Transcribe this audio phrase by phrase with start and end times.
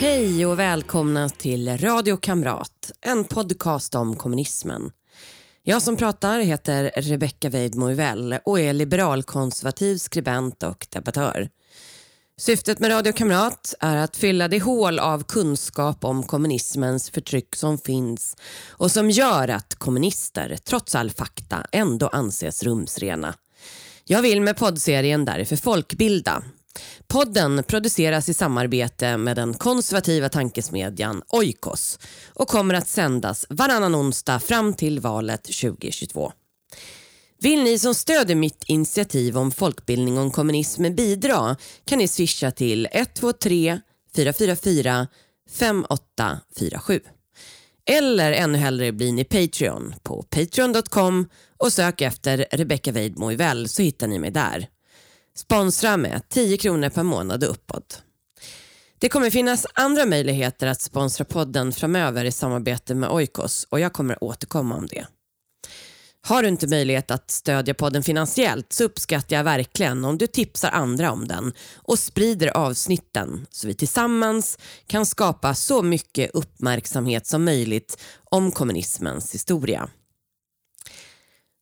[0.00, 4.90] Hej och välkomna till Radio Kamrat, en podcast om kommunismen.
[5.62, 7.84] Jag som pratar heter Rebecka Weidmo
[8.44, 11.48] och är liberalkonservativ skribent och debattör.
[12.36, 17.78] Syftet med Radio Kamrat är att fylla det hål av kunskap om kommunismens förtryck som
[17.78, 18.36] finns
[18.68, 23.34] och som gör att kommunister, trots all fakta, ändå anses rumsrena.
[24.04, 26.42] Jag vill med poddserien därför folkbilda.
[27.06, 31.98] Podden produceras i samarbete med den konservativa tankesmedjan Oikos
[32.34, 36.32] och kommer att sändas varannan onsdag fram till valet 2022.
[37.40, 42.88] Vill ni som stöder mitt initiativ om folkbildning om kommunism bidra kan ni swisha till
[42.92, 43.80] 123
[44.16, 45.06] 444
[45.58, 47.00] 5847.
[47.90, 53.30] Eller ännu hellre blir ni Patreon på patreon.com och sök efter Rebecca Weidmo
[53.66, 54.68] så hittar ni mig där.
[55.38, 58.02] Sponsra med 10 kronor per månad och uppåt.
[58.98, 63.92] Det kommer finnas andra möjligheter att sponsra podden framöver i samarbete med Oikos och jag
[63.92, 65.06] kommer återkomma om det.
[66.26, 70.70] Har du inte möjlighet att stödja podden finansiellt så uppskattar jag verkligen om du tipsar
[70.70, 77.44] andra om den och sprider avsnitten så vi tillsammans kan skapa så mycket uppmärksamhet som
[77.44, 79.88] möjligt om kommunismens historia.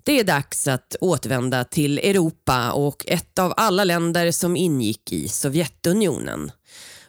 [0.06, 5.28] Det är dags att återvända till Europa och ett av alla länder som ingick i
[5.28, 6.50] Sovjetunionen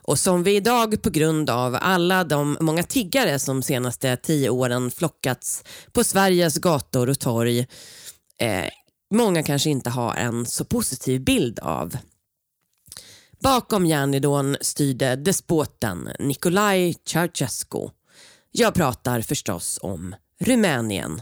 [0.01, 4.91] och som vi idag på grund av alla de många tiggare som senaste tio åren
[4.91, 7.59] flockats på Sveriges gator och torg
[8.39, 8.65] eh,
[9.13, 11.97] många kanske inte har en så positiv bild av.
[13.39, 17.89] Bakom järnridån styrde despoten Nicolae Ceausescu.
[18.51, 21.21] Jag pratar förstås om Rumänien.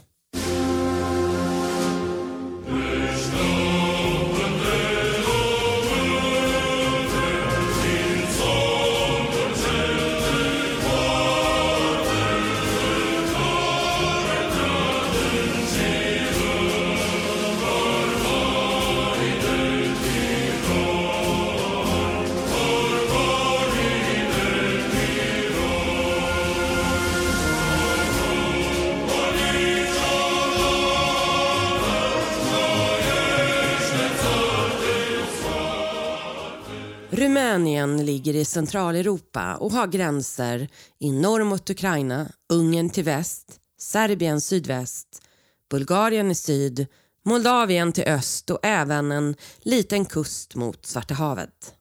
[37.35, 40.67] Rumänien ligger i Centraleuropa och har gränser
[40.99, 45.21] i norr mot Ukraina, Ungern till väst, Serbien sydväst,
[45.69, 46.87] Bulgarien i syd,
[47.25, 51.73] Moldavien till öst och även en liten kust mot Svarta havet.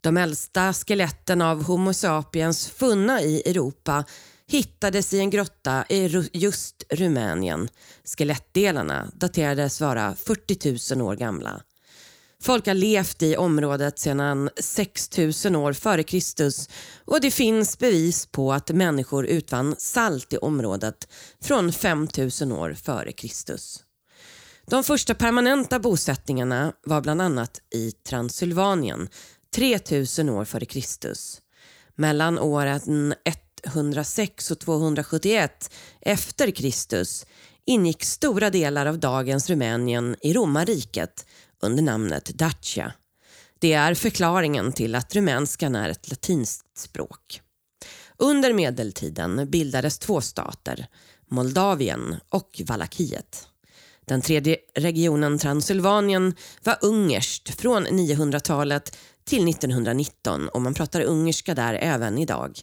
[0.00, 4.04] De äldsta skeletten av Homo sapiens funna i Europa
[4.46, 7.68] hittades i en grotta i just Rumänien.
[8.04, 11.60] Skelettdelarna daterades vara 40 000 år gamla.
[12.44, 16.68] Folk har levt i området sedan 6000 år före Kristus
[17.04, 21.08] och det finns bevis på att människor utvann salt i området
[21.42, 23.82] från 5000 år före Kristus.
[24.66, 29.08] De första permanenta bosättningarna var bland annat i Transylvanien
[29.54, 31.40] 3000 år före Kristus.
[31.96, 33.14] Mellan åren
[33.66, 37.26] 106 och 271 efter Kristus
[37.66, 41.26] ingick stora delar av dagens Rumänien i romarriket
[41.64, 42.92] under namnet Dacia.
[43.58, 47.40] Det är förklaringen till att rumänskan är ett latinskt språk.
[48.16, 50.86] Under medeltiden bildades två stater,
[51.30, 53.48] Moldavien och Valakiet.
[54.04, 61.74] Den tredje regionen, Transylvanien, var ungerskt från 900-talet till 1919 och man pratar ungerska där
[61.74, 62.60] även idag.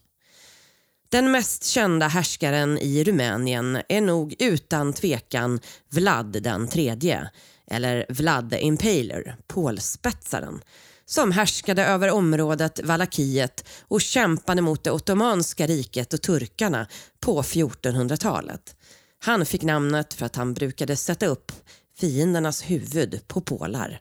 [1.12, 7.30] Den mest kända härskaren i Rumänien är nog utan tvekan Vlad den tredje
[7.72, 10.62] eller Vlad the Impaler, pålspetsaren,
[11.06, 16.88] som härskade över området Valakiet och kämpade mot det ottomanska riket och turkarna
[17.20, 18.76] på 1400-talet.
[19.20, 21.52] Han fick namnet för att han brukade sätta upp
[22.00, 24.00] fiendernas huvud på pålar.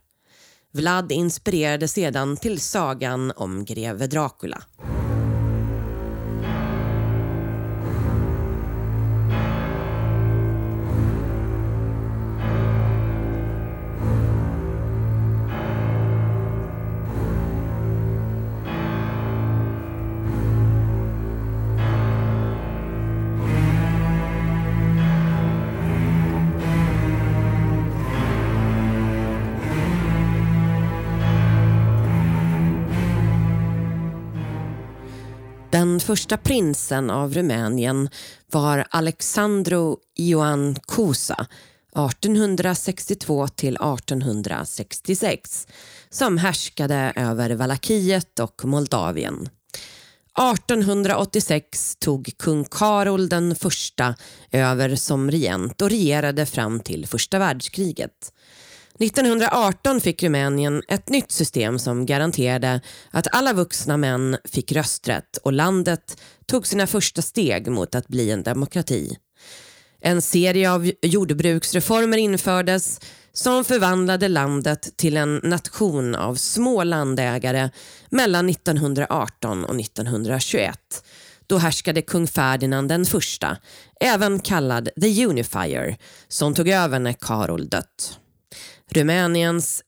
[0.73, 4.63] Vlad inspirerade sedan till sagan om greve Dracula.
[36.11, 38.09] Första prinsen av Rumänien
[38.53, 41.47] var Alexandru Ioan Cusa,
[42.11, 45.69] 1862 till 1866
[46.09, 49.49] som härskade över Valakiet och Moldavien.
[50.39, 54.15] 1886 tog kung Karol den första
[54.51, 58.33] över som regent och regerade fram till första världskriget.
[59.01, 62.81] 1918 fick Rumänien ett nytt system som garanterade
[63.11, 68.31] att alla vuxna män fick rösträtt och landet tog sina första steg mot att bli
[68.31, 69.17] en demokrati.
[70.01, 73.01] En serie av jordbruksreformer infördes
[73.33, 77.71] som förvandlade landet till en nation av små landägare
[78.11, 80.79] mellan 1918 och 1921.
[81.47, 83.57] Då härskade kung Ferdinand den första,
[84.01, 85.97] även kallad The Unifier,
[86.29, 88.20] som tog över när Karol dött.
[88.93, 89.83] Rumäniens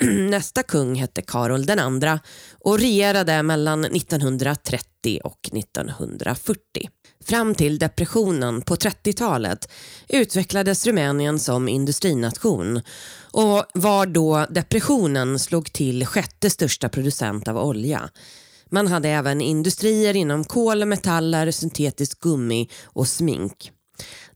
[0.30, 2.20] nästa kung hette Karol den andra
[2.60, 6.60] och regerade mellan 1930 och 1940.
[7.24, 9.72] Fram till depressionen på 30-talet
[10.08, 12.80] utvecklades Rumänien som industrination
[13.20, 18.10] och var då depressionen slog till sjätte största producent av olja.
[18.70, 23.72] Man hade även industrier inom kol, metaller, syntetiskt gummi och smink.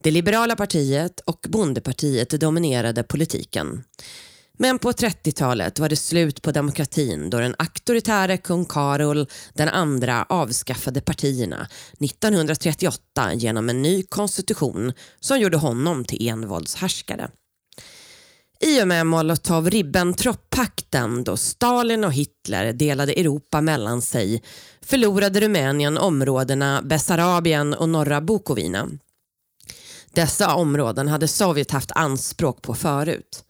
[0.02, 3.84] Det liberala partiet och bondepartiet dominerade politiken.
[4.58, 10.26] Men på 30-talet var det slut på demokratin då den auktoritäre kung Karol den andra
[10.28, 11.68] avskaffade partierna
[12.00, 17.30] 1938 genom en ny konstitution som gjorde honom till envåldshärskare.
[18.60, 24.42] I och med Molotov-Ribbentrop-pakten då Stalin och Hitler delade Europa mellan sig
[24.82, 28.88] förlorade Rumänien områdena Bessarabien och norra Bukovina.
[30.14, 33.44] Dessa områden hade Sovjet haft anspråk på förut.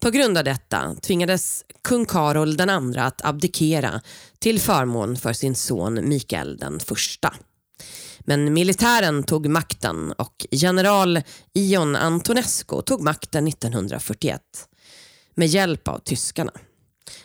[0.00, 4.00] På grund av detta tvingades kung Karol den andra att abdikera
[4.38, 7.34] till förmån för sin son Mikael den första.
[8.20, 11.22] Men militären tog makten och general
[11.54, 14.40] Ion Antonescu tog makten 1941
[15.34, 16.52] med hjälp av tyskarna.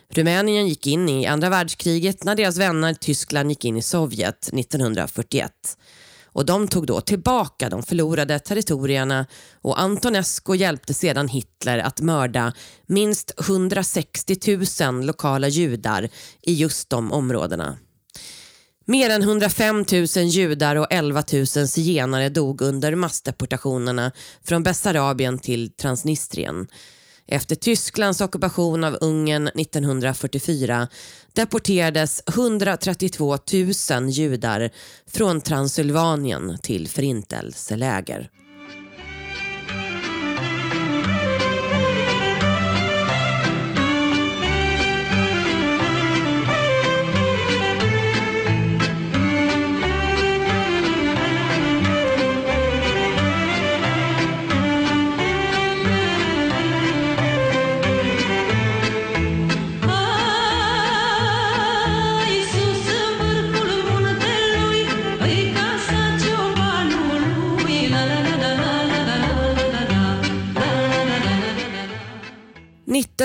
[0.10, 5.52] Rumänien gick in i andra världskriget när deras vänner Tyskland gick in i Sovjet 1941
[6.38, 9.26] och de tog då tillbaka de förlorade territorierna
[9.62, 12.54] och Antonescu hjälpte sedan Hitler att mörda
[12.88, 16.10] minst 160 000 lokala judar
[16.42, 17.78] i just de områdena.
[18.86, 24.12] Mer än 105 000 judar och 11 000 zigenare dog under massdeportationerna
[24.44, 26.68] från Bessarabien till Transnistrien
[27.28, 30.88] efter Tysklands ockupation av Ungern 1944
[31.34, 33.38] deporterades 132
[33.92, 34.70] 000 judar
[35.08, 38.30] från Transylvanien till förintelseläger.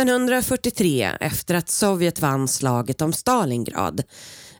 [0.02, 4.02] 1943, efter att Sovjet vann slaget om Stalingrad,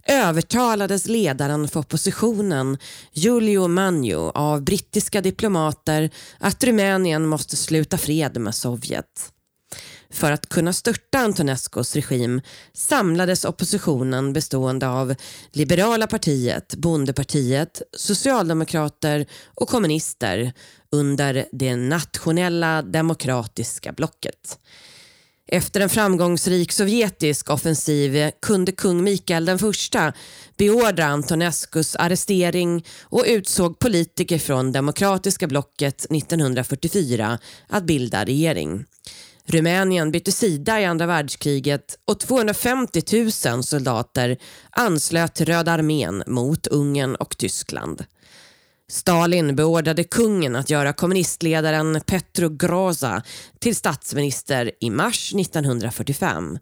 [0.07, 2.79] övertalades ledaren för oppositionen
[3.13, 9.33] Giulio Manjo, av brittiska diplomater att Rumänien måste sluta fred med Sovjet.
[10.11, 12.41] För att kunna störta Antonescos regim
[12.73, 15.15] samlades oppositionen bestående av
[15.53, 20.53] Liberala partiet, Bondepartiet, Socialdemokrater och kommunister
[20.91, 24.59] under det nationella demokratiska blocket.
[25.55, 30.13] Efter en framgångsrik sovjetisk offensiv kunde kung Mikael den första
[30.57, 38.85] beordra Antonescus arrestering och utsåg politiker från demokratiska blocket 1944 att bilda regering.
[39.47, 43.03] Rumänien bytte sida i andra världskriget och 250
[43.53, 44.37] 000 soldater
[44.71, 48.05] anslöt till Röda armén mot Ungern och Tyskland.
[48.93, 53.23] Stalin beordrade kungen att göra kommunistledaren Petro Groza
[53.59, 56.59] till statsminister i mars 1945.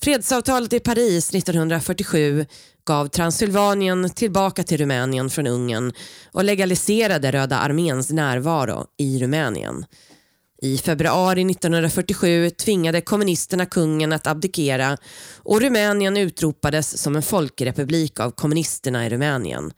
[0.00, 2.46] Fredsavtalet i Paris 1947
[2.84, 5.92] gav Transylvanien tillbaka till Rumänien från Ungern
[6.32, 9.84] och legaliserade Röda arméns närvaro i Rumänien.
[10.62, 14.96] I februari 1947 tvingade kommunisterna kungen att abdikera
[15.36, 19.72] och Rumänien utropades som en folkrepublik av kommunisterna i Rumänien.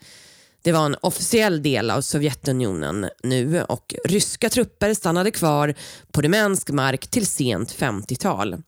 [0.62, 5.74] Det var en officiell del av Sovjetunionen nu och ryska trupper stannade kvar
[6.12, 8.62] på rumänsk mark till sent 50-tal.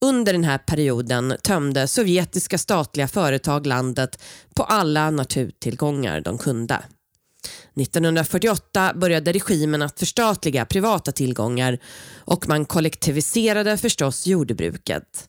[0.00, 4.22] Under den här perioden tömde sovjetiska statliga företag landet
[4.54, 6.82] på alla naturtillgångar de kunde.
[7.80, 11.78] 1948 började regimen att förstatliga privata tillgångar
[12.16, 15.28] och man kollektiviserade förstås jordbruket.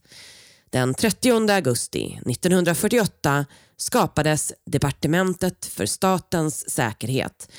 [0.69, 3.45] Den 30 augusti 1948
[3.79, 7.51] skapades Departementet för statens säkerhet,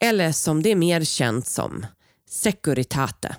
[0.00, 1.86] eller som det är mer känt som,
[2.28, 3.36] Securitate.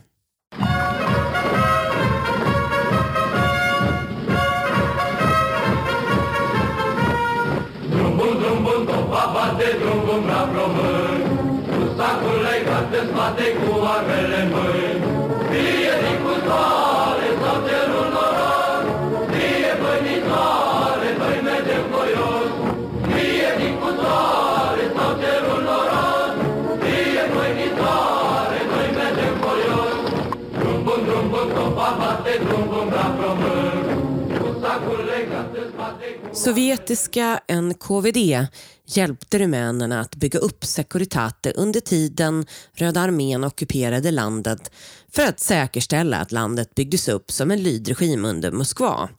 [36.34, 38.48] Sovjetiska NKVD
[38.86, 44.72] hjälpte rumänerna att bygga upp Securitate under tiden Röda armén ockuperade landet
[45.12, 49.10] för att säkerställa att landet byggdes upp som en lydregim under Moskva.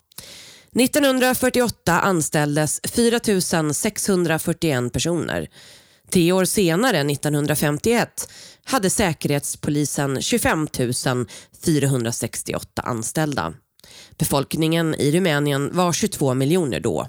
[0.80, 3.20] 1948 anställdes 4
[3.72, 5.48] 641 personer.
[6.10, 8.32] Tio år senare, 1951,
[8.64, 10.68] hade Säkerhetspolisen 25
[11.64, 13.54] 468 anställda.
[14.18, 17.08] Befolkningen i Rumänien var 22 miljoner då.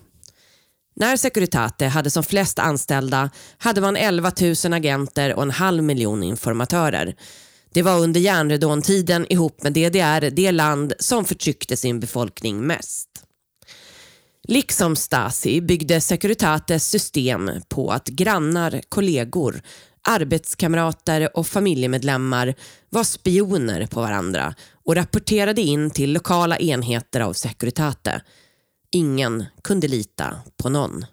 [0.95, 4.31] När Securitate hade som flest anställda hade man 11
[4.65, 7.15] 000 agenter och en halv miljon informatörer.
[7.73, 13.09] Det var under järnridåntiden ihop med DDR det land som förtryckte sin befolkning mest.
[14.47, 19.61] Liksom Stasi byggde Securitates system på att grannar, kollegor,
[20.07, 22.55] arbetskamrater och familjemedlemmar
[22.89, 24.55] var spioner på varandra
[24.87, 28.21] och rapporterade in till lokala enheter av Securitate.
[28.91, 31.05] Ingen kunde lita på någon.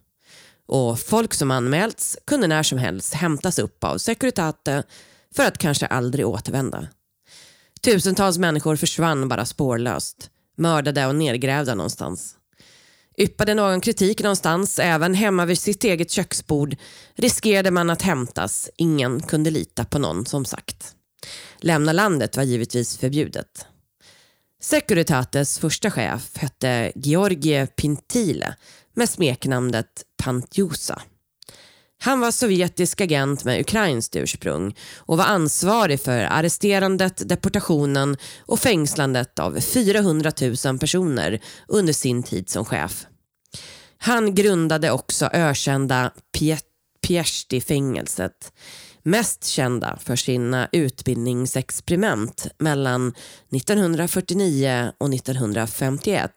[0.66, 4.82] Och folk som anmälts kunde när som helst hämtas upp av Securitate
[5.34, 6.88] för att kanske aldrig återvända.
[7.80, 12.36] Tusentals människor försvann bara spårlöst, mördade och nedgrävda någonstans.
[13.18, 16.76] Yppade någon kritik någonstans, även hemma vid sitt eget köksbord,
[17.14, 18.70] riskerade man att hämtas.
[18.76, 20.94] Ingen kunde lita på någon, som sagt.
[21.58, 23.66] Lämna landet var givetvis förbjudet.
[24.62, 28.54] Securitates första chef hette Georgie Pintile
[28.94, 31.02] med smeknamnet Pantjusa.
[32.00, 39.38] Han var sovjetisk agent med ukrainskt ursprung och var ansvarig för arresterandet, deportationen och fängslandet
[39.38, 40.32] av 400
[40.64, 43.06] 000 personer under sin tid som chef.
[43.98, 46.12] Han grundade också ökända
[47.06, 48.52] Piesti-fängelset
[49.04, 53.14] mest kända för sina utbildningsexperiment mellan
[53.52, 56.30] 1949 och 1951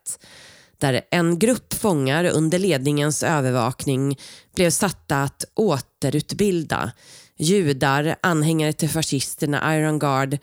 [0.77, 4.19] där en grupp fångar under ledningens övervakning
[4.55, 6.91] blev satta att återutbilda
[7.37, 10.37] judar, anhängare till fascisterna Iron Guard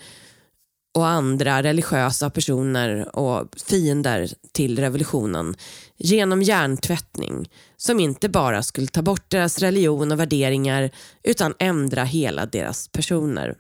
[0.95, 5.57] och andra religiösa personer och fiender till revolutionen
[5.99, 10.91] genom hjärntvättning som inte bara skulle ta bort deras religion och värderingar
[11.23, 13.55] utan ändra hela deras personer.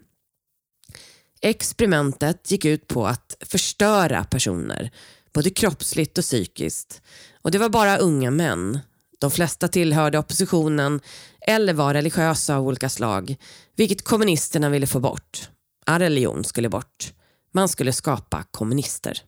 [1.40, 4.90] Experimentet gick ut på att förstöra personer,
[5.32, 7.02] både kroppsligt och psykiskt.
[7.42, 8.78] Och det var bara unga män.
[9.18, 11.00] De flesta tillhörde oppositionen
[11.40, 13.36] eller var religiösa av olika slag,
[13.76, 15.48] vilket kommunisterna ville få bort.
[15.86, 17.12] All religion skulle bort.
[17.52, 19.22] Man skulle skapa kommunister.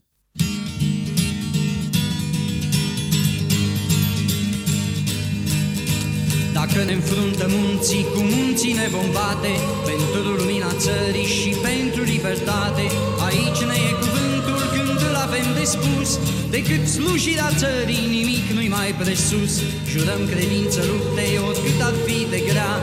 [6.76, 9.52] Dacă ne înfruntă munții cu munții ne vom bate
[9.90, 12.84] Pentru lumina țării și pentru libertate.
[13.28, 16.08] Aici ne e cuvântul când îl avem de spus
[16.56, 19.52] Decât slujirea țării nimic nu-i mai presus.
[19.92, 22.74] Jurăm credință lupte oricât ar fi de grea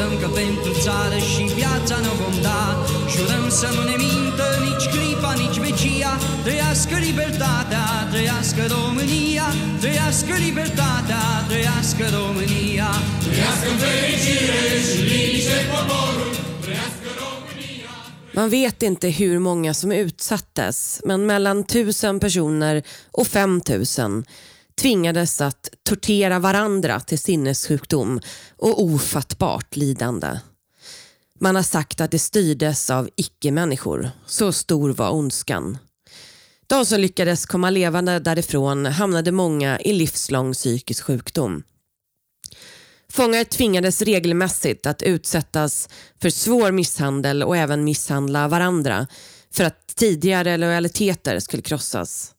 [0.00, 2.64] Jurăm că pentru țară și viața ne vom da.
[3.14, 6.12] Jurăm să nu ne mintă nici clipa, nici vecia
[6.44, 9.46] Trăiască libertatea, trăiască România.
[9.82, 12.90] Trăiască libertatea, trăiască România.
[13.24, 16.30] Trăiască fericire și liniște poporul.
[18.36, 24.24] Man vet inte hur många som utsattes, men mellan 1000 personer och fem tusen
[24.78, 28.20] tvingades att tortera varandra till sinnessjukdom
[28.56, 30.40] och ofattbart lidande.
[31.40, 34.10] Man har sagt att det styrdes av icke-människor.
[34.26, 35.78] Så stor var ondskan.
[36.66, 41.62] De som lyckades komma levande därifrån hamnade många i livslång psykisk sjukdom.
[43.12, 45.88] Fångar tvingades regelmässigt att utsättas
[46.22, 49.06] för svår misshandel och även misshandla varandra
[49.50, 52.34] för att tidigare lojaliteter skulle krossas.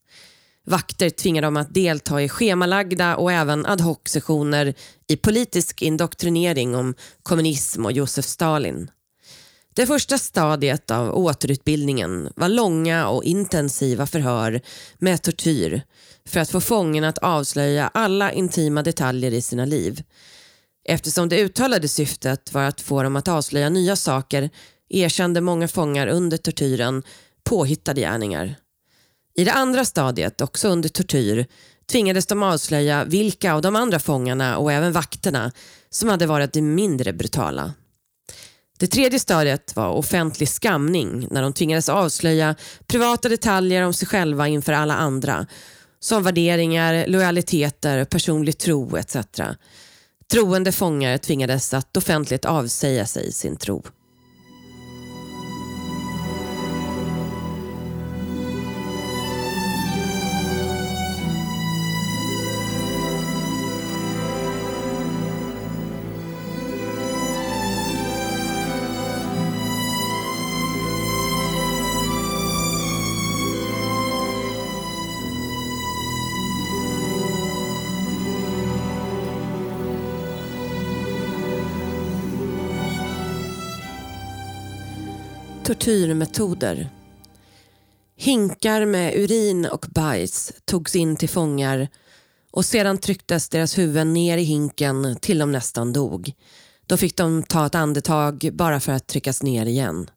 [0.70, 4.74] Vakter tvingar dem att delta i schemalagda och även ad hoc-sessioner
[5.08, 8.92] i politisk indoktrinering om kommunism och Josef Stalin.
[9.76, 14.62] Det första stadiet av återutbildningen var långa och intensiva förhör
[14.98, 15.82] med tortyr
[16.26, 20.04] för att få fången att avslöja alla intima detaljer i sina liv.
[20.86, 24.50] Eftersom det uttalade syftet var att få dem att avslöja nya saker
[24.90, 27.04] erkände många fångar under tortyren
[27.44, 28.56] påhittade gärningar.
[29.36, 31.46] I det andra stadiet, också under tortyr,
[31.92, 35.52] tvingades de avslöja vilka av de andra fångarna och även vakterna
[35.90, 37.74] som hade varit mindre brutala.
[38.80, 42.56] Det tredje stadiet var offentlig skamning när de tvingades avslöja
[42.88, 45.48] privata detaljer om sig själva inför alla andra
[46.00, 49.16] som värderingar, lojaliteter, personlig tro etc.
[50.32, 53.84] Troende fångar tvingades att offentligt avsäga sig sin tro.
[85.70, 86.90] Tortyrmetoder.
[88.16, 91.88] Hinkar med urin och bajs togs in till fångar
[92.52, 96.34] och sedan trycktes deras huvuden ner i hinken till de nästan dog.
[96.88, 100.10] Då fick de ta ett andetag bara för att tryckas ner igen.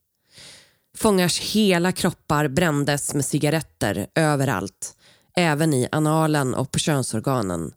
[0.96, 4.96] Fångars hela kroppar brändes med cigaretter överallt,
[5.36, 7.72] även i analen och på könsorganen.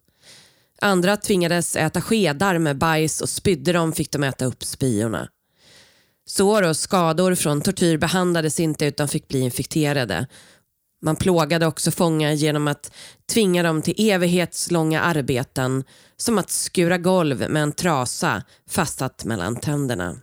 [0.80, 5.28] Andra tvingades äta skedar med bajs och spydde de fick de äta upp spyorna.
[6.28, 10.26] Sår och skador från tortyr behandlades inte utan fick bli infekterade.
[11.02, 12.92] Man plågade också fångar genom att
[13.32, 15.84] tvinga dem till evighetslånga arbeten
[16.16, 20.16] som att skura golv med en trasa fastsatt mellan tänderna.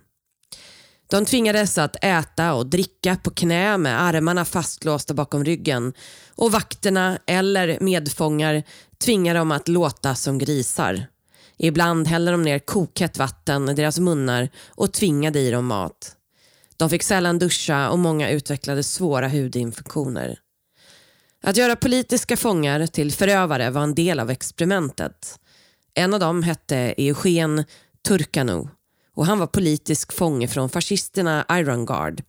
[1.10, 5.94] De tvingades att äta och dricka på knä med armarna fastlåsta bakom ryggen
[6.36, 8.64] och vakterna eller medfångar
[9.04, 11.08] tvingade dem att låta som grisar.
[11.58, 16.16] Ibland hällde de ner kokhett vatten i deras munnar och tvingade i dem mat.
[16.78, 20.40] De fick sällan duscha och många utvecklade svåra hudinfektioner.
[21.44, 25.40] Att göra politiska fångar till förövare var en del av experimentet.
[25.94, 27.64] En av dem hette Eugen
[28.08, 28.68] Turkanu
[29.16, 32.24] och han var politisk fånge från fascisterna Iron Guard.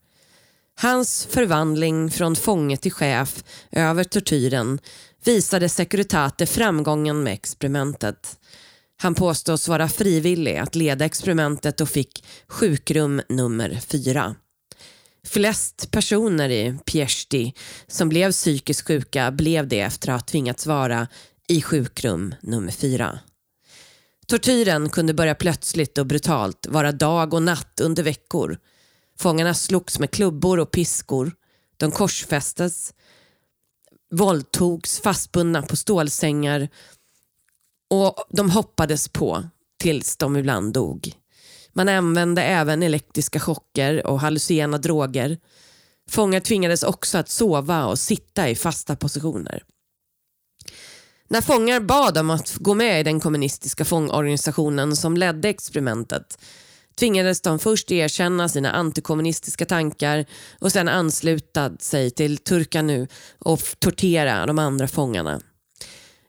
[0.76, 4.78] Hans förvandling från fånge till chef över tortyren
[5.24, 8.38] visade Securitate framgången med experimentet.
[8.96, 14.34] Han påstås vara frivillig att leda experimentet och fick sjukrum nummer fyra.
[15.26, 17.52] Flest personer i Pieshti
[17.86, 21.08] som blev psykiskt sjuka blev det efter att ha tvingats vara
[21.48, 23.18] i sjukrum nummer fyra.
[24.26, 28.58] Tortyren kunde börja plötsligt och brutalt, vara dag och natt under veckor.
[29.18, 31.32] Fångarna slogs med klubbor och piskor.
[31.76, 32.94] De korsfästes,
[34.10, 36.68] våldtogs fastbundna på stålsängar
[37.90, 39.44] och de hoppades på
[39.80, 41.12] tills de ibland dog.
[41.72, 45.38] Man använde även elektriska chocker och hallucinogena droger.
[46.10, 49.62] Fångar tvingades också att sova och sitta i fasta positioner.
[51.28, 56.38] När fångar bad om att gå med i den kommunistiska fångorganisationen som ledde experimentet
[56.98, 60.26] tvingades de först erkänna sina antikommunistiska tankar
[60.58, 63.06] och sedan ansluta sig till Turkanu
[63.38, 65.40] och tortera de andra fångarna.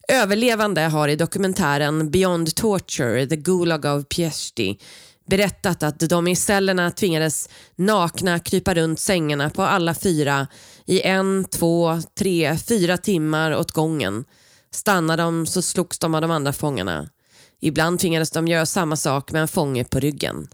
[0.07, 4.79] Överlevande har i dokumentären Beyond Torture, The Gulag of Pieshti
[5.27, 10.47] berättat att de i cellerna tvingades nakna krypa runt sängarna på alla fyra
[10.85, 14.25] i en, två, tre, fyra timmar åt gången.
[14.71, 17.09] Stannade de så slogs de av de andra fångarna.
[17.61, 20.47] Ibland tvingades de göra samma sak med en fånge på ryggen.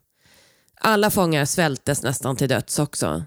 [0.82, 3.24] Alla fångar svältes nästan till döds också.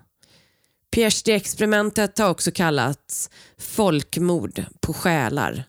[0.95, 5.65] Pieshti-experimentet har också kallats folkmord på själar.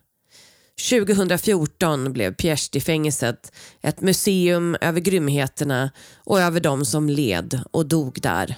[0.81, 5.91] 2014 blev Pieshti-fängelset ett museum över grymheterna
[6.23, 8.55] och över de som led och dog där.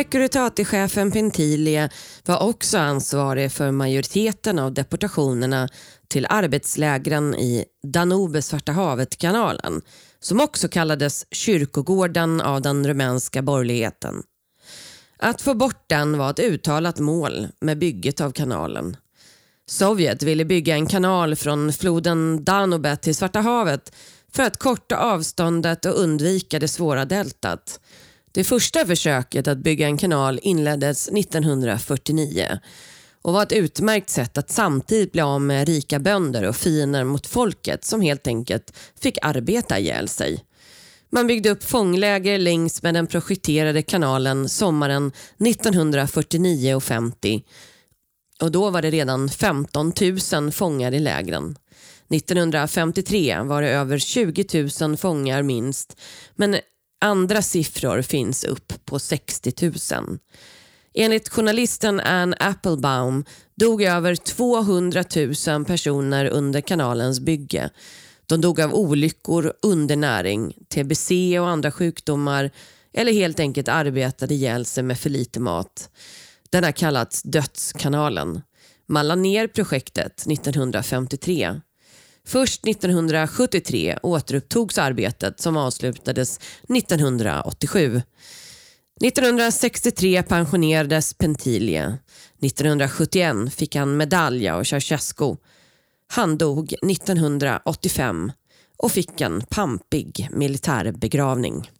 [0.00, 1.88] Securitate-chefen Pentilie
[2.26, 5.68] var också ansvarig för majoriteten av deportationerna
[6.08, 9.82] till arbetslägren i Danube-Svarta havet-kanalen
[10.20, 14.22] som också kallades kyrkogården av den rumänska borgerligheten.
[15.18, 18.96] Att få bort den var ett uttalat mål med bygget av kanalen.
[19.68, 23.92] Sovjet ville bygga en kanal från floden Danube till Svarta havet
[24.32, 27.80] för att korta avståndet och undvika det svåra deltat.
[28.32, 32.58] Det första försöket att bygga en kanal inleddes 1949
[33.22, 37.26] och var ett utmärkt sätt att samtidigt bli av med rika bönder och fiender mot
[37.26, 40.44] folket som helt enkelt fick arbeta ihjäl sig.
[41.12, 47.42] Man byggde upp fångläger längs med den projekterade kanalen sommaren 1949 och 50
[48.40, 49.92] och då var det redan 15
[50.32, 51.56] 000 fångar i lägren.
[52.10, 56.00] 1953 var det över 20 000 fångar minst
[56.36, 56.56] men
[57.00, 60.18] andra siffror finns upp på 60 000.
[60.94, 65.04] Enligt journalisten Ann Applebaum dog över 200
[65.46, 67.70] 000 personer under kanalens bygge.
[68.26, 71.10] De dog av olyckor, undernäring, tbc
[71.40, 72.50] och andra sjukdomar
[72.92, 75.90] eller helt enkelt arbetade ihjäl sig med för lite mat.
[76.50, 78.40] Den har kallats Dödskanalen.
[78.88, 81.60] Man la ner projektet 1953.
[82.24, 88.02] Först 1973 återupptogs arbetet som avslutades 1987.
[89.04, 91.98] 1963 pensionerades Pentilie.
[92.42, 95.36] 1971 fick han medalj av Ceausescu.
[96.12, 98.32] Han dog 1985
[98.76, 101.70] och fick en pampig militärbegravning.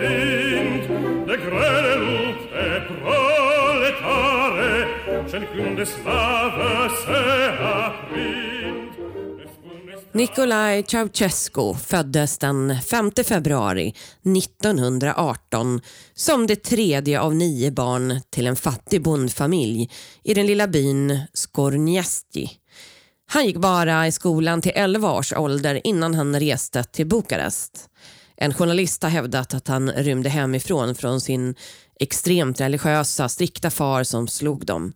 [0.00, 0.88] Kind,
[1.26, 4.72] der de grele der proletare,
[5.28, 7.22] schon cum de slavă se
[7.62, 8.90] aprind.
[10.12, 13.94] Nikolaj Ceausescu föddes den 5 februari
[14.36, 15.80] 1918
[16.14, 19.90] som det tredje av nio barn till en fattig bondfamilj
[20.22, 22.60] i den lilla byn Skorniesti
[23.32, 27.89] han gick bara i skolan till 11 års ålder innan han reste till Bukarest.
[28.42, 31.54] En journalist har hävdat att han rymde hemifrån från sin
[32.00, 34.92] extremt religiösa, strikta far som slog dem.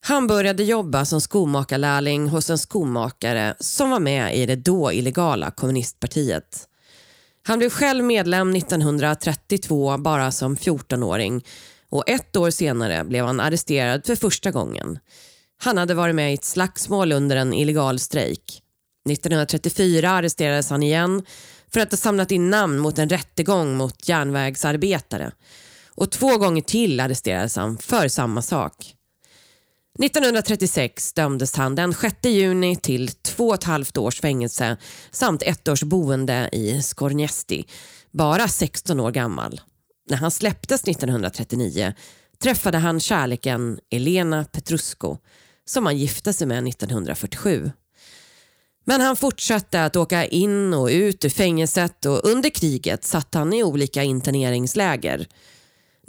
[0.00, 5.50] Han började jobba som skomakarlärling hos en skomakare som var med i det då illegala
[5.50, 6.68] kommunistpartiet.
[7.46, 11.44] Han blev själv medlem 1932 bara som 14-åring
[11.90, 14.98] och ett år senare blev han arresterad för första gången.
[15.62, 18.60] Han hade varit med i ett slagsmål under en illegal strejk.
[19.10, 21.22] 1934 arresterades han igen
[21.74, 25.32] för att ha samlat in namn mot en rättegång mot järnvägsarbetare.
[25.88, 28.94] Och två gånger till arresterades han för samma sak.
[30.02, 34.76] 1936 dömdes han den 6 juni till två och ett halvt års fängelse
[35.10, 37.64] samt ett års boende i Skornjesti,
[38.10, 39.60] bara 16 år gammal.
[40.10, 41.94] När han släpptes 1939
[42.42, 45.18] träffade han kärleken Elena Petrusko
[45.64, 47.70] som han gifte sig med 1947.
[48.84, 53.52] Men han fortsatte att åka in och ut ur fängelset och under kriget satt han
[53.52, 55.26] i olika interneringsläger.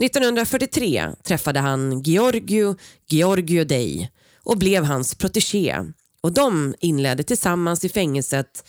[0.04, 2.76] 1943 träffade han Giorgio
[3.08, 4.10] Giorgio Dei
[4.44, 5.78] och blev hans protegé
[6.22, 8.64] och de inledde tillsammans i fängelset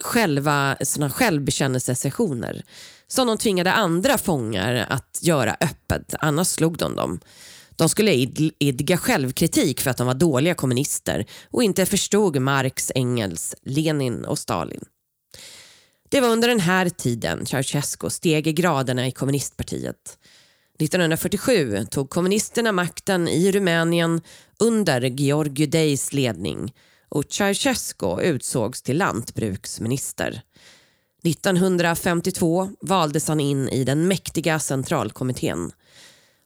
[0.00, 2.62] själva såna självbekännelsesessioner
[3.06, 7.20] som de tvingade andra fångar att göra öppet, annars slog de dem.
[7.76, 8.12] De skulle
[8.58, 14.38] idga självkritik för att de var dåliga kommunister och inte förstod Marx, Engels, Lenin och
[14.38, 14.84] Stalin.
[16.08, 20.18] Det var under den här tiden Ceausescu steg i graderna i kommunistpartiet.
[20.78, 24.20] 1947 tog kommunisterna makten i Rumänien
[24.60, 26.72] under Georgiu Deis ledning
[27.08, 30.42] och Ceausescu utsågs till lantbruksminister.
[31.24, 35.72] 1952 valdes han in i den mäktiga centralkommittén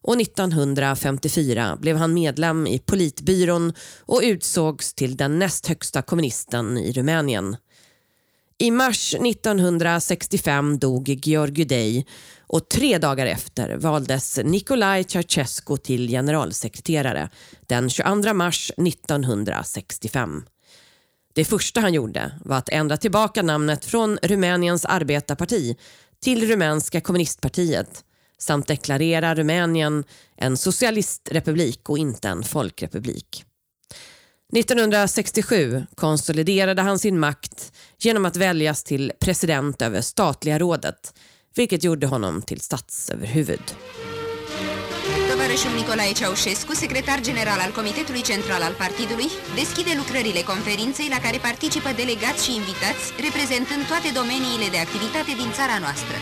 [0.03, 6.93] och 1954 blev han medlem i politbyrån och utsågs till den näst högsta kommunisten i
[6.93, 7.57] Rumänien.
[8.61, 12.07] I mars 1965 dog Georgiou Dei
[12.47, 17.31] och tre dagar efter valdes Nicolae Ceausescu till generalsekreterare
[17.67, 20.43] den 22 mars 1965.
[21.35, 25.77] Det första han gjorde var att ändra tillbaka namnet från Rumäniens arbetarparti
[26.23, 28.05] till Rumänska kommunistpartiet
[28.39, 30.05] samt deklarera Rumänien
[30.37, 33.45] en socialistrepublik och inte en folkrepublik.
[34.57, 41.15] 1967 konsoliderade han sin makt genom att väljas till president över statliga rådet,
[41.55, 43.75] vilket gjorde honom till statsöverhuvud.
[45.31, 51.39] Tovarășul Nicolae Ceaușescu, secretar general al Comitetului Central al Partidului, deschide lucrările conferinței la care
[51.49, 56.17] participă delegați și invitați, reprezentând toate domeniile de activitate din țara noastră.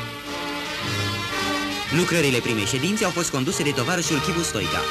[1.90, 4.83] Lucrările primei ședințe au fost conduse de tovarășul Chivu Stoica.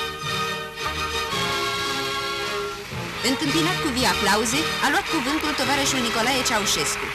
[3.30, 7.06] Întâmpinat cu vii aplauze, a luat cuvântul tovarășul Nicolae Ceaușescu.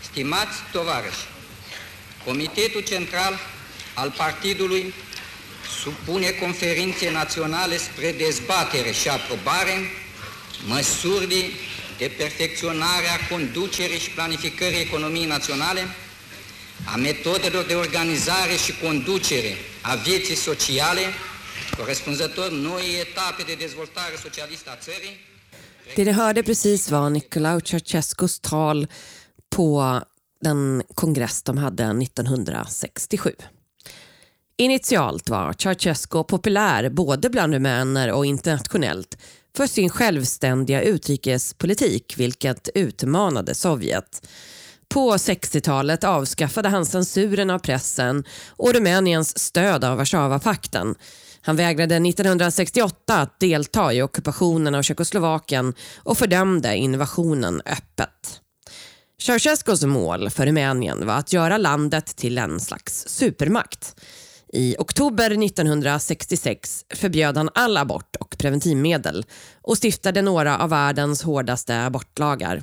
[0.00, 1.24] Stimați tovarăși,
[2.24, 3.38] Comitetul Central
[3.94, 4.94] al Partidului
[5.82, 9.90] supune conferințe naționale spre dezbatere și aprobare
[10.66, 11.52] măsuri
[11.98, 15.80] de perfecționare a conducerii și planificării economiei naționale,
[16.92, 21.02] a metodelor de organizare și conducere a vieții sociale,
[21.78, 25.34] corespunzător noi etape de dezvoltare socialistă a țării.
[25.94, 28.88] Det ni hörde precis var Nicolae Ceausescus tal
[29.48, 30.00] på
[30.38, 33.50] den kongress de hade 1967.
[34.56, 39.16] Initialt var Ceausescu populär både bland rumäner och internationellt
[39.56, 44.28] för sin självständiga utrikespolitik, vilket utmanade Sovjet.
[44.88, 50.94] På 60-talet avskaffade han censuren av pressen och Rumäniens stöd av Warszawapakten.
[51.40, 58.40] Han vägrade 1968 att delta i ockupationen av Tjeckoslovakien och fördömde invasionen öppet.
[59.22, 63.96] Ceausescus mål för Rumänien var att göra landet till en slags supermakt.
[64.52, 69.24] I oktober 1966 förbjöd han all abort och preventivmedel
[69.62, 72.62] och stiftade några av världens hårdaste abortlagar.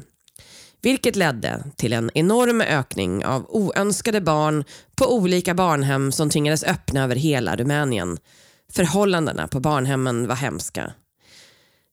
[0.81, 4.63] Vilket ledde till en enorm ökning av oönskade barn
[4.95, 8.17] på olika barnhem som tvingades öppna över hela Rumänien.
[8.73, 10.93] Förhållandena på barnhemmen var hemska.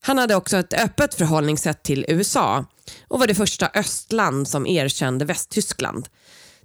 [0.02, 2.64] Han hade också ett öppet förhållningssätt till USA
[3.08, 6.08] och var det första östland som erkände Västtyskland.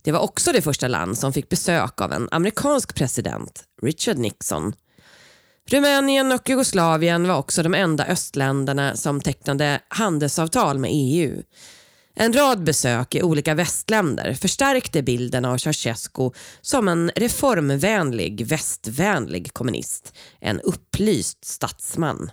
[0.06, 4.74] Det var också det första land som fick besök av en amerikansk president, Richard Nixon.
[5.70, 11.44] Rumänien och Jugoslavien var också de enda östländerna som tecknade handelsavtal med EU.
[12.16, 20.14] En rad besök i olika västländer förstärkte bilden av Ceausescu som en reformvänlig, västvänlig kommunist.
[20.40, 22.32] En upplyst statsman.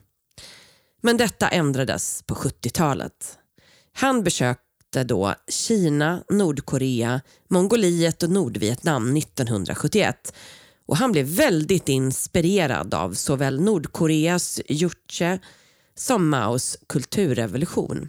[1.01, 3.39] Men detta ändrades på 70-talet.
[3.93, 4.23] Han
[4.97, 10.35] mötte då Kina, Nordkorea, Mongoliet och Nordvietnam 1971
[10.87, 15.39] och han blev väldigt inspirerad av såväl Nordkoreas Juche
[15.95, 18.09] som Maos kulturrevolution.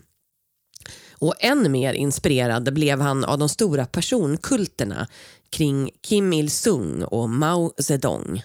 [1.12, 5.08] Och än mer inspirerad blev han av de stora personkulterna
[5.50, 8.44] kring Kim Il-Sung och Mao Zedong.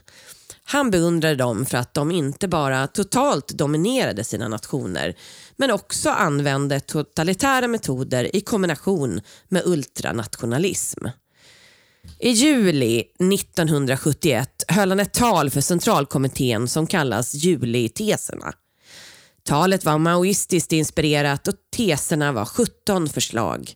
[0.65, 5.15] Han beundrade dem för att de inte bara totalt dominerade sina nationer
[5.59, 11.07] men också använde totalitära metoder i kombination med ultranationalism.
[12.19, 18.53] I juli 1971 höll han ett tal för centralkommittén som kallas Juliteserna.
[19.45, 23.75] Talet var maoistiskt inspirerat och teserna var 17 förslag.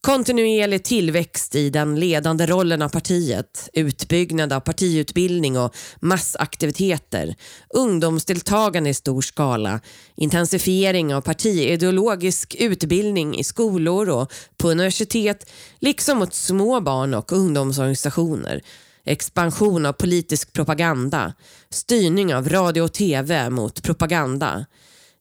[0.00, 7.34] Kontinuerlig tillväxt i den ledande rollen av partiet, utbyggnad av partiutbildning och massaktiviteter,
[7.68, 9.80] ungdomsdeltagande i stor skala,
[10.16, 18.62] intensifiering av partiideologisk utbildning i skolor och på universitet, liksom mot små barn och ungdomsorganisationer,
[19.04, 21.32] expansion av politisk propaganda,
[21.70, 24.66] styrning av radio och tv mot propaganda,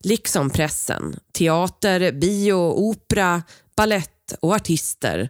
[0.03, 3.43] liksom pressen, teater, bio, opera,
[3.75, 5.29] ballett och artister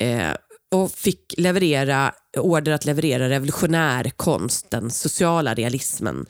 [0.00, 0.32] eh,
[0.70, 6.26] och fick leverera order att leverera revolutionär konst, den sociala realismen.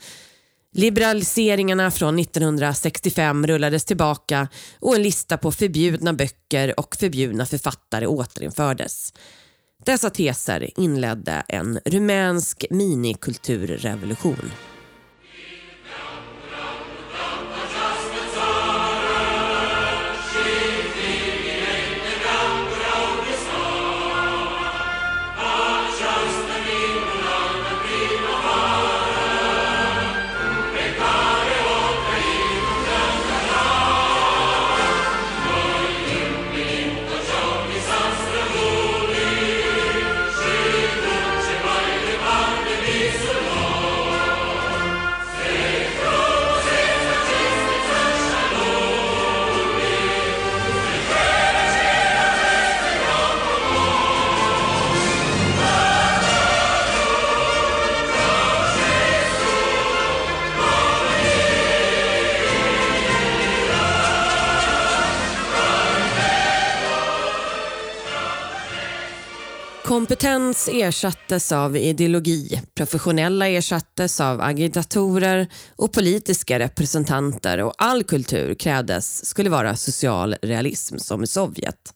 [0.73, 4.47] Liberaliseringarna från 1965 rullades tillbaka
[4.79, 9.13] och en lista på förbjudna böcker och förbjudna författare återinfördes.
[9.85, 14.51] Dessa teser inledde en rumänsk minikulturrevolution.
[70.07, 79.25] Kompetens ersattes av ideologi, professionella ersattes av agitatorer och politiska representanter och all kultur krävdes
[79.25, 81.93] skulle vara social realism som i Sovjet.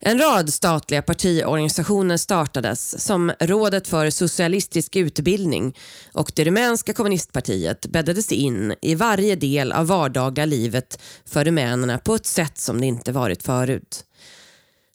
[0.00, 5.76] En rad statliga partiorganisationer startades som Rådet för socialistisk utbildning
[6.12, 12.14] och det rumänska kommunistpartiet bäddades in i varje del av vardagliga livet för rumänerna på
[12.14, 14.04] ett sätt som det inte varit förut.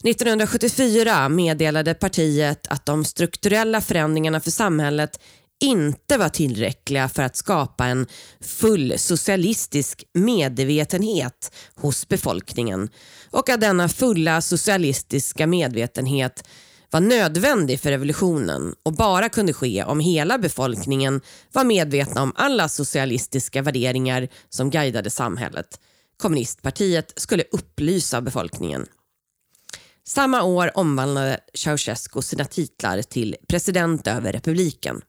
[0.03, 5.19] 1974 meddelade partiet att de strukturella förändringarna för samhället
[5.59, 8.07] inte var tillräckliga för att skapa en
[8.41, 12.89] full socialistisk medvetenhet hos befolkningen
[13.31, 16.43] och att denna fulla socialistiska medvetenhet
[16.91, 22.69] var nödvändig för revolutionen och bara kunde ske om hela befolkningen var medvetna om alla
[22.69, 25.79] socialistiska värderingar som guidade samhället.
[26.17, 28.85] Kommunistpartiet skulle upplysa befolkningen.
[30.07, 35.01] Samma år omvandlade Ceausescu sina titlar till president över republiken.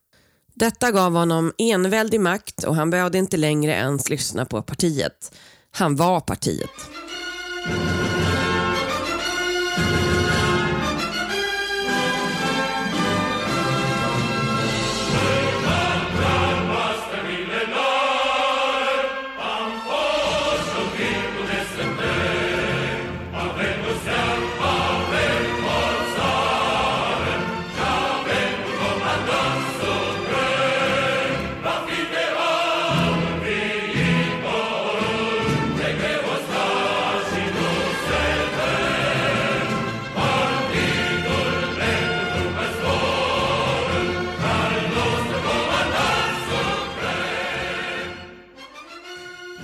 [0.55, 5.35] Detta gav honom enväldig makt och han behövde inte längre ens lyssna på partiet.
[5.71, 6.71] Han var partiet.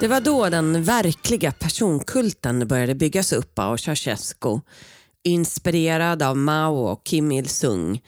[0.04, 4.60] Det var då den verkliga personkulten började byggas upp av Ceausescu,
[5.22, 8.02] inspirerad av Mao och Kim Il-Sung.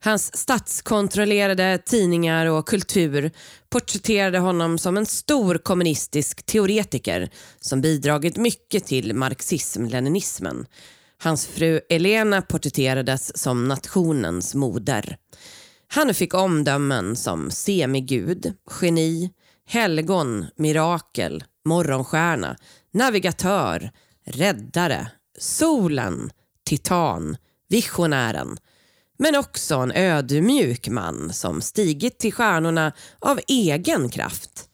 [0.00, 3.30] Hans statskontrollerade tidningar och kultur
[3.70, 10.66] porträtterade honom som en stor kommunistisk teoretiker som bidragit mycket till marxism-leninismen.
[11.22, 15.16] Hans fru Elena porträtterades som nationens moder.
[15.88, 19.30] Han fick omdömen som semigud, geni,
[19.70, 22.56] helgon, mirakel, morgonstjärna,
[22.92, 23.90] navigatör,
[24.24, 26.30] räddare, solen,
[26.66, 27.36] titan,
[27.68, 28.56] visionären.
[29.18, 34.68] Men också en ödmjuk man som stigit till stjärnorna av egen kraft.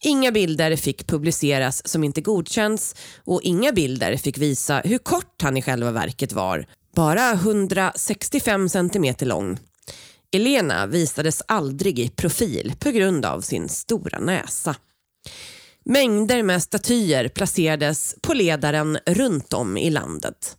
[0.00, 5.56] Inga bilder fick publiceras som inte godkänts och inga bilder fick visa hur kort han
[5.56, 6.66] i själva verket var.
[6.94, 9.58] Bara 165 centimeter lång.
[10.32, 14.76] Elena visades aldrig i profil på grund av sin stora näsa.
[15.84, 20.56] Mängder med statyer placerades på ledaren runt om i landet.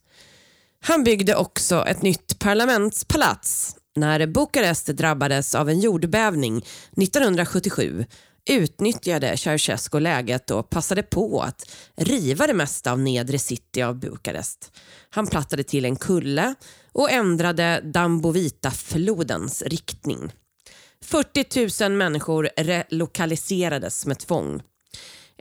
[0.83, 3.75] Han byggde också ett nytt parlamentspalats.
[3.95, 8.05] När Bukarest drabbades av en jordbävning 1977
[8.49, 14.71] utnyttjade Ceausescu läget och passade på att riva det mesta av nedre city av Bukarest.
[15.09, 16.55] Han plattade till en kulle
[16.93, 20.31] och ändrade Dambovita-flodens riktning.
[21.03, 24.61] 40 000 människor relokaliserades med tvång.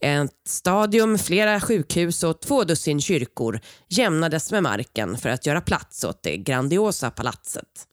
[0.03, 6.05] Ett stadium, flera sjukhus och två dussin kyrkor jämnades med marken för att göra plats
[6.05, 7.87] åt det grandiosa palatset.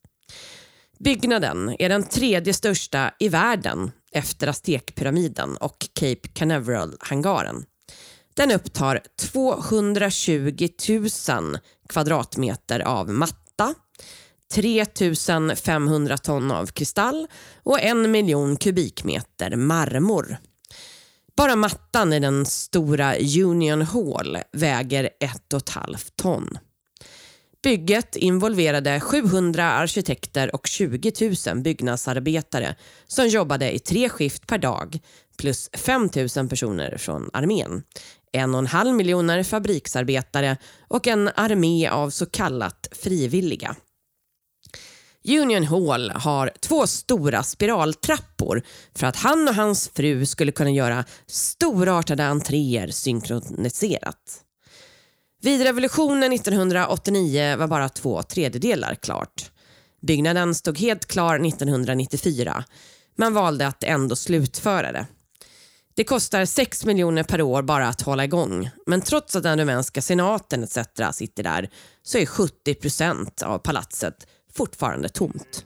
[1.00, 7.66] Byggnaden är den tredje största i världen efter Aztekpyramiden och Cape Canaveral-hangaren.
[8.34, 11.58] Den upptar 220 000
[11.90, 13.10] kvadratmeter av
[13.58, 13.76] platta,
[14.54, 14.86] 3
[15.56, 17.28] 500 ton av kristall
[17.64, 20.38] och en miljon kubikmeter marmor.
[21.38, 26.58] Bara mattan i den stora Union Hall väger ett och ett halvt ton.
[27.64, 31.12] Bygget involverade 700 arkitekter och 20
[31.48, 32.76] 000 byggnadsarbetare
[33.08, 35.00] som jobbade i tre skift per dag
[35.38, 37.84] plus 5 000 personer från armén.
[38.32, 40.58] En och en halv miljoner fabriksarbetare
[40.88, 43.76] och en armé av så kallat frivilliga.
[45.28, 48.62] Union Hall har två stora spiraltrappor
[48.96, 54.44] för att han och hans fru skulle kunna göra storartade entréer synkroniserat.
[55.42, 59.52] Vid revolutionen 1989 var bara två tredjedelar klart.
[60.02, 62.64] Byggnaden stod helt klar 1994.
[63.18, 65.06] Man valde att ändå slutföra det.
[65.98, 68.70] Det kostar 6 miljoner per år bara att hålla igång.
[68.86, 70.78] Men trots att den rumänska senaten etc.
[71.12, 71.70] sitter där
[72.04, 75.66] så är 70 procent av palatset fortfarande tomt.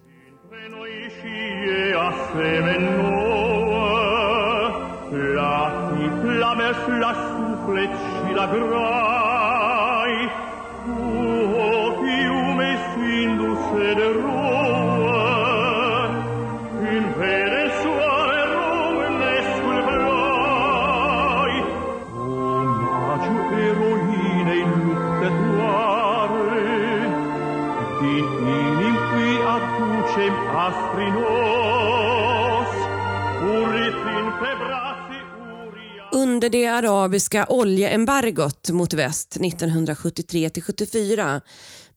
[36.42, 41.42] Under det arabiska oljeembargot mot väst 1973-74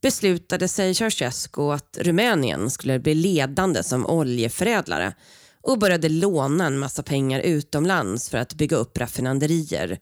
[0.02, 5.14] beslutade sig Ceausescu att Rumänien skulle bli ledande som oljeförädlare
[5.62, 9.98] och började låna en massa pengar utomlands för att bygga upp raffinaderier.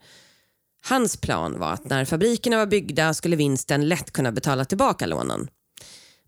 [0.88, 5.48] Hans plan var att när fabrikerna var byggda skulle vinsten lätt kunna betala tillbaka lånen.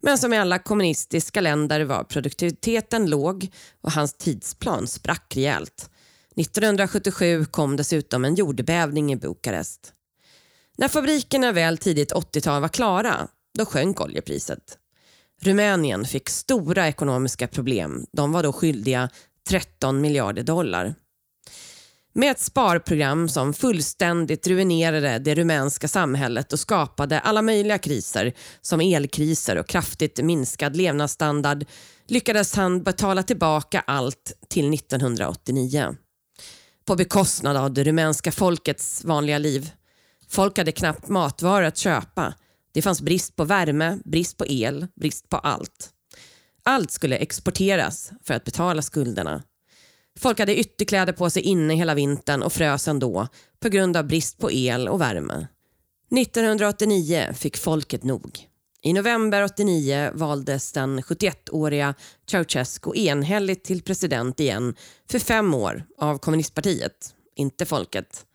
[0.02, 3.48] Men som i alla kommunistiska länder var produktiviteten låg
[3.80, 5.90] och hans tidsplan sprack rejält.
[6.37, 9.93] 1977 kom dessutom en jordbävning i Bukarest.
[10.78, 13.28] När fabrikerna väl tidigt 80-tal var klara,
[13.59, 14.78] då sjönk oljepriset.
[15.43, 18.07] Rumänien fick stora ekonomiska problem.
[18.12, 19.09] De var då skyldiga
[19.49, 20.95] 13 miljarder dollar.
[22.12, 28.80] Med ett sparprogram som fullständigt ruinerade det rumänska samhället och skapade alla möjliga kriser som
[28.80, 31.64] elkriser och kraftigt minskad levnadsstandard
[32.07, 35.97] lyckades han betala tillbaka allt till 1989.
[36.87, 39.70] På bekostnad av det rumänska folkets vanliga liv.
[40.28, 42.35] Folk hade knappt matvaror att köpa.
[42.72, 45.91] Det fanns brist på värme, brist på el, brist på allt.
[46.62, 49.43] Allt skulle exporteras för att betala skulderna.
[50.18, 53.28] Folk hade ytterkläder på sig inne hela vintern och frös ändå
[53.61, 55.47] på grund av brist på el och värme.
[56.16, 58.49] 1989 fick folket nog.
[58.87, 61.95] I november 89 valdes den 71-åriga
[62.30, 64.74] Ceausescu enhälligt till president igen
[65.11, 68.26] för fem år av kommunistpartiet, inte folket.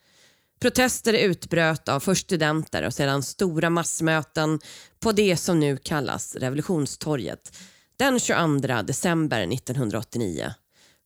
[0.61, 4.59] Protester utbröt av först studenter och sedan stora massmöten
[4.99, 7.57] på det som nu kallas Revolutionstorget
[7.97, 10.53] den 22 december 1989.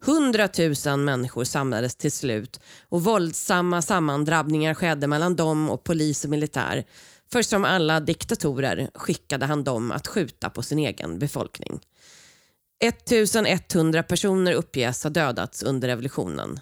[0.06, 0.50] 100
[0.86, 6.86] 000 människor samlades till slut och våldsamma sammandrabbningar skedde mellan dem och polis och militär.
[7.34, 11.80] För som alla diktatorer skickade han dem att skjuta på sin egen befolkning.
[12.80, 16.60] 1100 personer uppges ha dödats under revolutionen.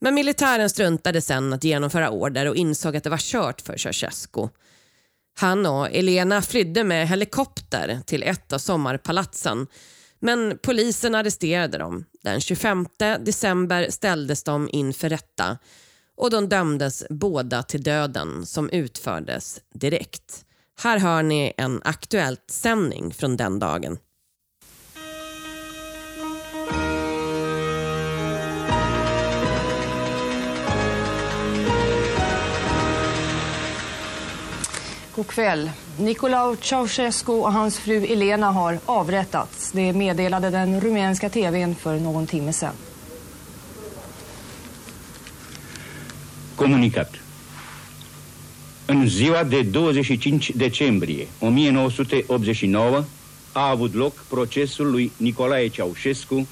[0.00, 4.48] Men militären struntade sen att genomföra order och insåg att det var kört för Ceausescu.
[5.38, 9.66] Han och Elena flydde med helikopter till ett av sommarpalatsen
[10.18, 12.04] men polisen arresterade dem.
[12.22, 12.86] Den 25
[13.20, 15.58] december ställdes de inför rätta
[16.16, 20.44] och de dömdes båda till döden som utfördes direkt.
[20.82, 23.98] Här hör ni en aktuellt sändning från den dagen.
[35.16, 35.70] God kväll.
[35.98, 39.72] Nicolae Ceausescu och hans fru Elena har avrättats.
[39.72, 42.74] Det meddelade den rumänska tvn för någon timme sedan.
[46.54, 47.20] Comunicat.
[48.86, 53.04] În ziua de 25 decembrie 1989
[53.52, 56.48] a avut loc procesul lui Nicolae Ceaușescu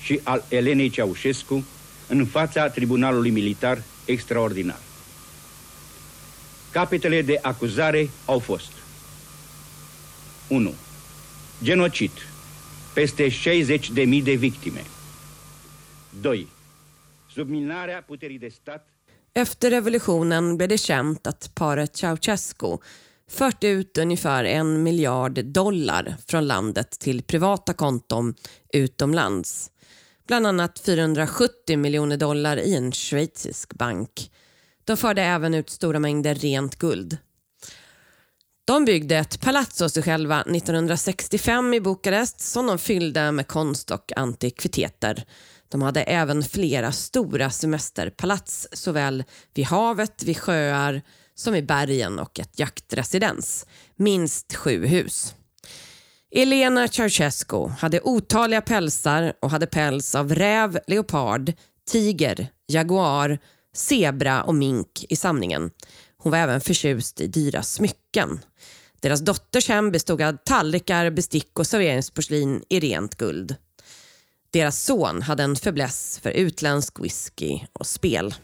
[0.00, 1.64] și al Elenei Ceaușescu
[2.08, 4.80] în fața Tribunalului Militar Extraordinar.
[6.70, 8.72] Capetele de acuzare au fost
[10.48, 10.74] 1.
[11.62, 12.10] Genocid.
[12.94, 14.84] Peste 60.000 de victime.
[16.20, 16.48] 2.
[17.32, 18.91] Subminarea puterii de stat
[19.34, 22.78] Efter revolutionen blev det känt att paret Ceausescu
[23.30, 28.34] fört ut ungefär en miljard dollar från landet till privata konton
[28.72, 29.70] utomlands.
[30.26, 34.30] Bland annat 470 miljoner dollar i en schweizisk bank.
[34.84, 37.18] De förde även ut stora mängder rent guld.
[38.64, 43.90] De byggde ett palats åt sig själva 1965 i Bukarest som de fyllde med konst
[43.90, 45.24] och antikviteter.
[45.72, 51.02] De hade även flera stora semesterpalats såväl vid havet, vid sjöar
[51.34, 53.66] som i bergen och ett jaktresidens.
[53.96, 55.34] Minst sju hus.
[56.34, 61.52] Elena Ceausescu hade otaliga pälsar och hade päls av räv, leopard,
[61.90, 63.38] tiger, jaguar,
[63.74, 65.70] zebra och mink i samlingen.
[66.16, 68.40] Hon var även förtjust i dyra smycken.
[69.00, 73.56] Deras dotters hem bestod av tallrikar, bestick och serveringsporslin i rent guld.
[74.52, 78.34] Deras son hade en fäbless för utländsk whisky och spel.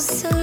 [0.00, 0.39] so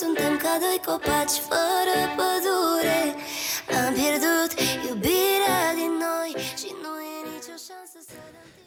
[0.00, 3.00] Suntem ca doi copaci fără pădure.
[3.84, 4.50] Am pierdut
[4.88, 6.30] iubirea din noi
[6.60, 8.14] Și nu e nicio șansă să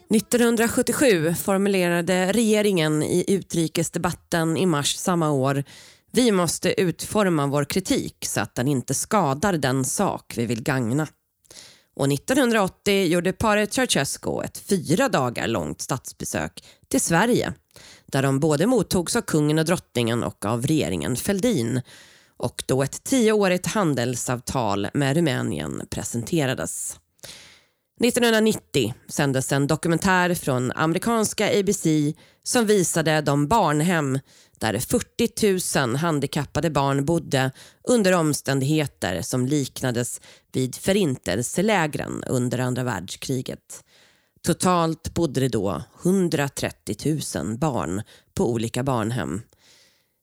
[0.08, 5.64] 1977 formulerade regeringen i utrikesdebatten i mars samma år.
[6.10, 11.08] Vi måste utforma vår kritik så att den inte skadar den sak vi vill gagna.
[11.94, 16.52] Och 1980 gjorde paret Ceausescu ett fyra dagar långt statsbesök
[16.88, 17.54] till Sverige
[18.14, 21.82] där de både mottogs av kungen och drottningen och av regeringen Fälldin
[22.36, 26.98] och då ett tioårigt handelsavtal med Rumänien presenterades.
[28.04, 31.86] 1990 sändes en dokumentär från amerikanska ABC
[32.42, 34.18] som visade de barnhem
[34.58, 37.50] där 40 000 handikappade barn bodde
[37.88, 40.20] under omständigheter som liknades
[40.52, 43.84] vid förintelselägren under andra världskriget.
[44.46, 48.02] Totalt bodde det då 130 000 barn
[48.34, 49.42] på olika barnhem.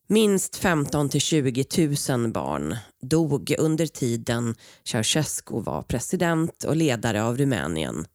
[0.08, 1.66] Minst 15 till 20
[2.10, 8.06] 000 barn dog under tiden Ceausescu var president och ledare av Rumänien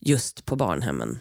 [0.00, 1.18] just på barnhemmen.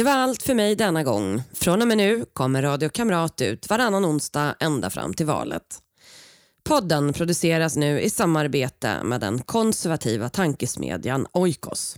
[0.00, 1.42] Det var allt för mig denna gång.
[1.52, 5.62] Från och med nu kommer Radio Kamrat ut varannan onsdag ända fram till valet.
[6.64, 11.96] Podden produceras nu i samarbete med den konservativa tankesmedjan Oikos.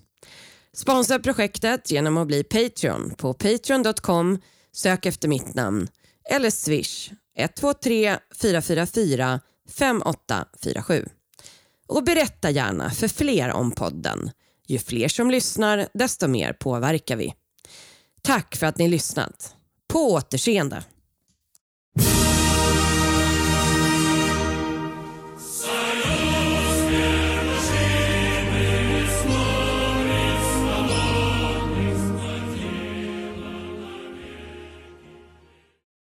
[0.73, 4.39] Sponsra projektet genom att bli Patreon på patreon.com,
[4.73, 5.89] sök efter mitt namn
[6.31, 9.41] eller swish 123 444
[9.79, 11.07] 5847.
[11.89, 14.31] Och berätta gärna för fler om podden.
[14.67, 17.35] Ju fler som lyssnar, desto mer påverkar vi.
[18.23, 19.57] Tack för att ni lyssnat.
[19.89, 20.85] På återseende.